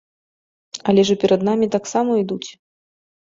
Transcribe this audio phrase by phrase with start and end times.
[0.93, 2.49] Але ж і перад намі таксама ідуць.